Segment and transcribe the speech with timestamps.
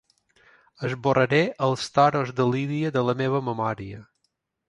[0.87, 4.01] Esborraré els toros de lídia de la meva memòria.